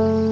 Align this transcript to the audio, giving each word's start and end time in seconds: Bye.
Bye. 0.00 0.29